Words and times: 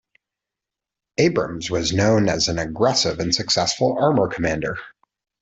Abrams 1.19 1.69
was 1.69 1.93
known 1.93 2.27
as 2.27 2.47
an 2.47 2.57
aggressive 2.57 3.19
and 3.19 3.35
successful 3.35 3.95
armor 4.01 4.27
commander. 4.27 4.77